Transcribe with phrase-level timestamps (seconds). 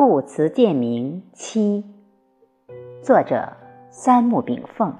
[0.00, 1.84] 故词鉴明七，
[3.02, 3.54] 作者
[3.90, 4.94] 三木炳凤。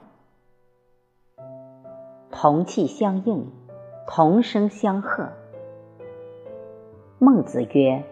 [2.32, 3.46] 同气相应，
[4.08, 5.28] 同声相和。
[7.20, 8.02] 孟子曰：“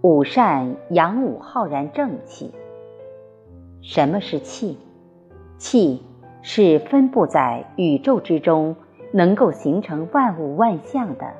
[0.00, 2.54] 五善阳武，浩然正气。”
[3.82, 4.78] 什么是气？
[5.56, 6.04] 气
[6.42, 8.76] 是分布在宇宙之中，
[9.12, 11.34] 能够形成万物万象的，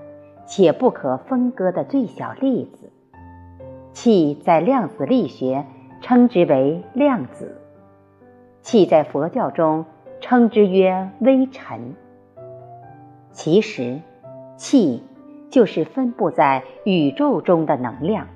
[0.48, 2.90] 且不可分割的最小粒子。
[4.00, 5.66] 气在量子力学
[6.00, 7.60] 称之为量子，
[8.62, 9.86] 气在佛教中
[10.20, 11.96] 称之曰微尘。
[13.32, 13.98] 其实，
[14.56, 15.02] 气
[15.50, 18.28] 就是分布在宇宙中的能量，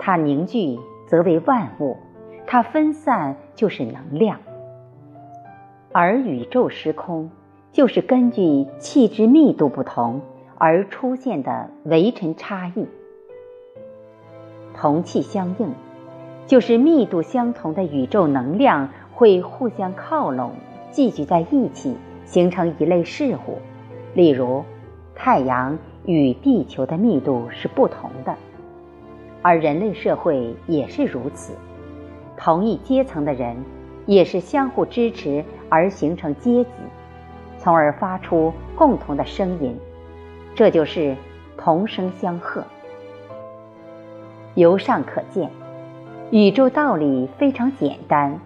[0.00, 0.76] 它凝聚
[1.06, 1.96] 则为万物，
[2.44, 4.40] 它分散就是能量。
[5.92, 7.30] 而宇宙时空
[7.70, 10.20] 就是根据气之密度不同
[10.56, 12.88] 而出现的微尘差异。
[14.80, 15.74] 同气相应，
[16.46, 20.52] 就是密度相同的宇宙能量会互相靠拢，
[20.92, 23.58] 聚集在一起，形成一类事物。
[24.14, 24.62] 例如，
[25.16, 28.36] 太阳与地球的密度是不同的，
[29.42, 31.54] 而人类社会也是如此。
[32.36, 33.56] 同一阶层的人，
[34.06, 36.70] 也是相互支持而形成阶级，
[37.58, 39.76] 从而发出共同的声音，
[40.54, 41.16] 这就是
[41.56, 42.62] 同声相和。
[44.54, 45.50] 由上可见，
[46.30, 48.40] 宇宙道理非常简单：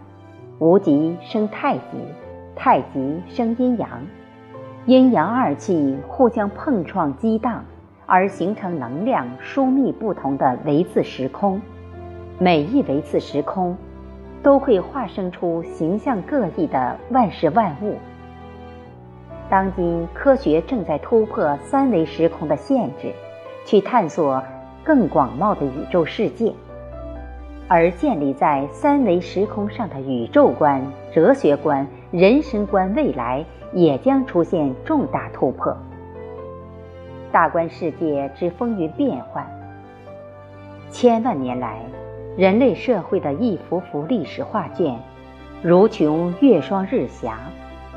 [0.58, 1.82] 无极生太极，
[2.54, 3.88] 太极生阴阳，
[4.86, 7.64] 阴阳二气互相碰撞激荡，
[8.04, 11.60] 而形成能量疏密不同的维次时空。
[12.38, 13.76] 每一维次时空，
[14.42, 17.94] 都会化生出形象各异的万事万物。
[19.48, 23.12] 当今科学正在突破三维时空的限制，
[23.64, 24.42] 去探索。
[24.84, 26.52] 更广袤的宇宙世界，
[27.68, 35.76] 而建立在三维时空上的宇宙观、哲学观、人生观，未来也将出现重大突破。
[37.30, 39.46] 大观世界之风云变幻，
[40.90, 41.78] 千万年来，
[42.36, 44.98] 人类社会的一幅幅历史画卷，
[45.62, 47.38] 如琼月霜日霞，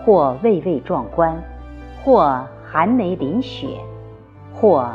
[0.06, 1.36] 或巍巍壮观，
[2.04, 3.70] 或寒梅临雪，
[4.54, 4.88] 或。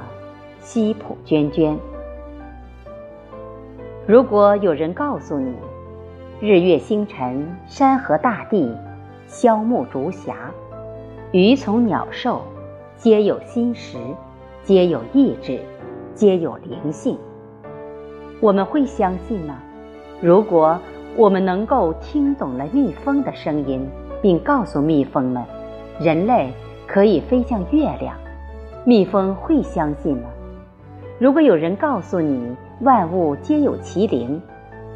[0.61, 1.75] 西浦涓涓。
[4.07, 5.55] 如果有人告诉你，
[6.39, 8.77] 日月星辰、山河大地、
[9.27, 10.35] 萧木竹霞、
[11.33, 12.43] 鱼虫鸟兽，
[12.97, 13.97] 皆有心识，
[14.63, 15.61] 皆有意志，
[16.15, 17.19] 皆有灵性，
[18.41, 19.59] 我们会相信吗？
[20.21, 20.79] 如果
[21.17, 23.89] 我们能够听懂了蜜蜂的声音，
[24.21, 25.43] 并告诉蜜蜂们，
[25.99, 26.53] 人类
[26.87, 28.15] 可以飞向月亮，
[28.85, 30.30] 蜜蜂会相信吗？
[31.21, 34.41] 如果有人告诉你万物皆有其灵，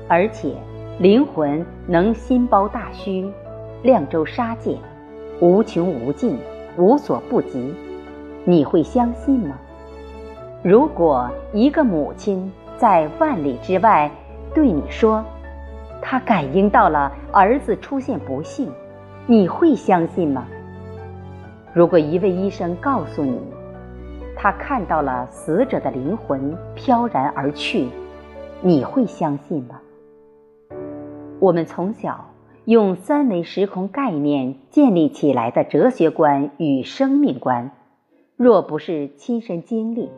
[0.08, 0.54] 而且
[0.98, 3.30] 灵魂能心包大虚，
[3.82, 4.78] 量周沙界，
[5.38, 6.38] 无穷无尽，
[6.78, 7.74] 无所不及，
[8.46, 9.58] 你会相信吗？
[10.62, 14.10] 如果一个母亲在万里之外
[14.54, 15.22] 对你说，
[16.00, 18.72] 她感应到了儿子出现不幸，
[19.26, 20.46] 你会相信吗？
[21.74, 23.38] 如果一位医生告诉你，
[24.36, 27.88] 他看到了死者的灵魂飘然而去，
[28.60, 29.80] 你会相信吗？
[31.40, 32.26] 我们从小
[32.64, 37.70] 用三维时空概念建立起来的哲学观与生命观，
[38.36, 40.10] 若不是亲身经历，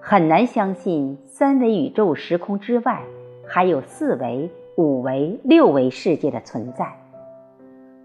[0.00, 3.02] 很难相信三维宇宙时空之外
[3.46, 6.92] 还有四维、五维、六维世界的存在。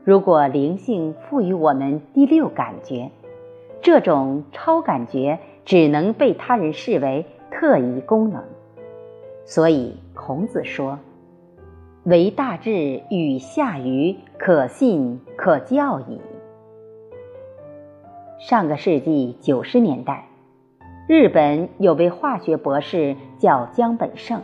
[0.03, 3.11] 如果灵性赋予我们第六感觉，
[3.81, 5.40] 这种超感觉。
[5.66, 8.44] 只能被他人视为特异功能，
[9.45, 10.97] 所以孔子说
[12.06, 16.19] ：“唯大智与下愚，可信可教矣。”
[18.41, 20.25] 上个世纪九十年代，
[21.07, 24.42] 日本有位化学博士叫江本胜，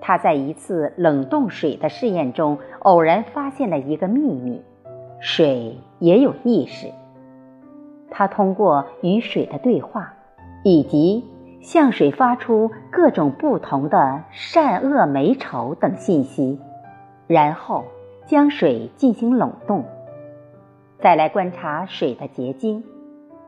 [0.00, 4.60] 他在一次冷冻水的试验中，偶然发现了一个秘密：
[5.20, 6.88] 水也有意识。
[8.10, 10.14] 他通过与水的对话。
[10.62, 11.24] 以及
[11.62, 16.58] 向水发出各种不同的善恶美丑等信息，
[17.26, 17.86] 然后
[18.26, 19.84] 将水进行冷冻，
[20.98, 22.84] 再来观察水的结晶，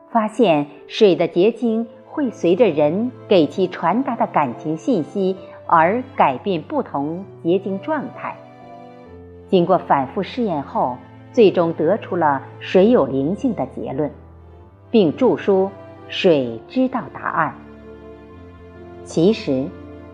[0.09, 5.37] 发现水的结晶会随着人给其传达的感情信息
[5.67, 8.35] 而改变不同结晶状态。
[9.49, 10.97] 经过反复试验后，
[11.31, 14.09] 最终得出了水有灵性的结论，
[14.93, 15.69] 并著书。
[16.09, 17.55] 水知道答案。
[19.03, 19.65] 其实，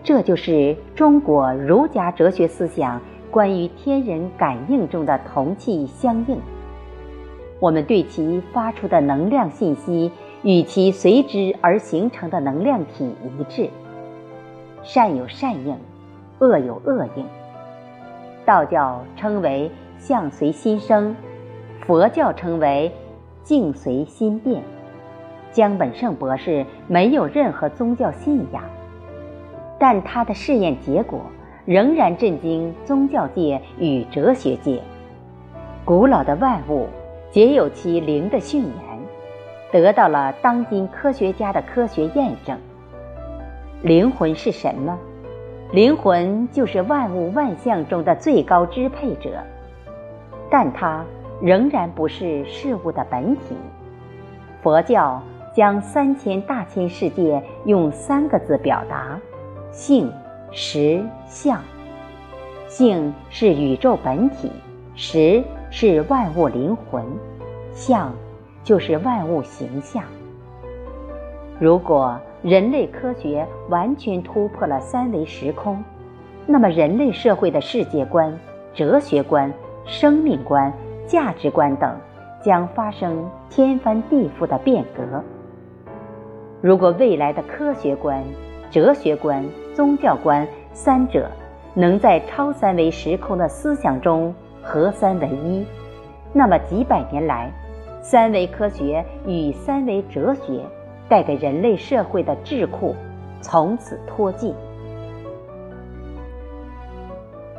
[0.02, 2.98] 这就是中国儒家哲学思想
[3.30, 6.38] 关于天人感应中的同气相应。
[7.58, 10.10] 我们对其发出的能量信息
[10.42, 13.68] 与其随之而形成的能量体一致。
[14.82, 15.76] 善有善应，
[16.38, 17.26] 恶有恶应。
[18.46, 21.14] 道教称为相随心生，
[21.80, 22.90] 佛教称为
[23.50, 24.62] 境随心变。
[25.50, 28.62] 江本胜博士没有任何宗教信仰，
[29.76, 31.20] 但他的试验结果
[31.64, 34.80] 仍然震惊宗教界与哲学界。
[35.84, 36.86] 古老的万物
[37.32, 38.72] 皆有其灵的训言，
[39.72, 42.56] 得到了当今科学家的科学验证。
[43.82, 44.96] 灵魂是什么？
[45.72, 49.30] 灵魂就是万物万象中的最高支配者，
[50.48, 51.04] 但它
[51.40, 53.56] 仍然不是事物的本体。
[54.62, 55.22] 佛教。
[55.52, 59.18] 将三千大千世界用三个字表达：
[59.72, 60.08] 性、
[60.52, 61.60] 实、相。
[62.68, 64.48] 性是宇宙本体，
[64.94, 67.04] 实是万物灵魂，
[67.72, 68.14] 相
[68.62, 70.04] 就是万物形象。
[71.58, 75.82] 如果人类科学完全突破了三维时空，
[76.46, 78.32] 那么人类社会的世界观、
[78.72, 79.52] 哲学观、
[79.84, 80.72] 生命观、
[81.10, 81.92] 价值观等
[82.40, 85.20] 将发生天翻地覆的变革。
[86.60, 88.22] 如果未来的科学观、
[88.70, 91.28] 哲学观、宗教观三者
[91.74, 95.66] 能在超三维时空的思想中合三为一，
[96.32, 97.50] 那么几百年来，
[98.00, 100.60] 三维科学与三维哲学
[101.08, 102.94] 带给人类社会的智库
[103.40, 104.54] 从此脱尽。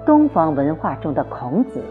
[0.05, 1.83] 东方文化中的孔子、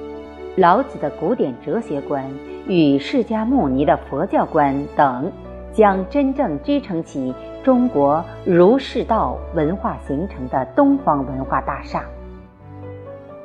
[0.57, 2.25] 老子的古典哲学观
[2.67, 5.31] 与释迦牟尼的佛教观等。
[5.73, 7.33] 将真正支撑起
[7.63, 12.05] 中国儒释道文化形成的东方文化大厦。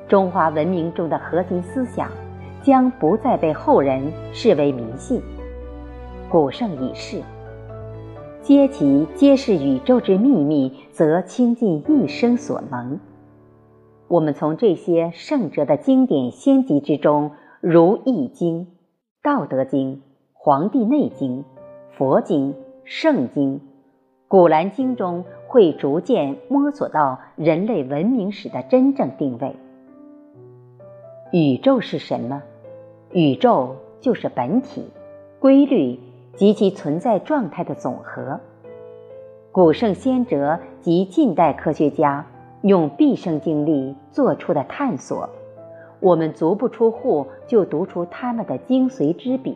[0.08, 2.10] 中华文明中的核心思想
[2.64, 5.22] 将不再被后人视为迷信。
[6.28, 7.22] 古圣已逝，
[8.42, 13.00] 皆其皆是宇宙之秘密，则倾尽一生所能。
[14.08, 18.62] 我们从这些圣哲的经典先集之中，如《易经》
[19.24, 19.96] 《道德经》
[20.34, 21.40] 《黄帝内经》。
[21.98, 22.54] 佛经、
[22.84, 23.62] 圣经、
[24.28, 29.56] 古兰经中会逐渐摸索到人类文明史的真正定位。
[31.32, 32.44] 宇宙是什么？
[33.14, 34.92] 宇宙就是本体、
[35.40, 35.98] 规律
[36.36, 38.42] 及其存在状态的总和。
[39.54, 42.28] 古圣先哲及近代科学家
[42.66, 45.30] 用毕生精力做出的探索，
[46.00, 49.56] 我们足不出户就读出他们的精髓之笔。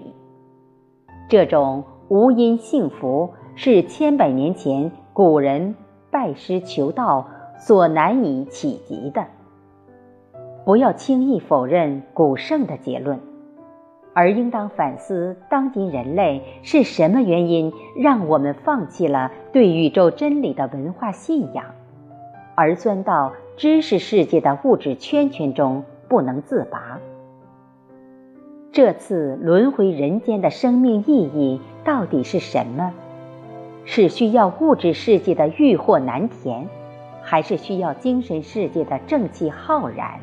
[1.28, 1.84] 这种。
[2.12, 5.76] 无因幸福是千百年前古人
[6.10, 7.28] 拜师求道
[7.60, 9.28] 所难以企及的。
[10.66, 13.20] 不要轻易否认古圣的结论，
[14.16, 21.64] 而应当反思当今人类是什么原因让我们放弃了对宇宙真理的文化信仰，
[22.60, 27.00] 而钻到知识世界的物质圈圈中不能自拔。
[28.74, 32.92] 这次轮回人间的生命意义到底是什么？
[33.86, 36.68] 是需要物质世界的欲壑难填，
[37.24, 40.20] 还是需要精神世界的正气浩然？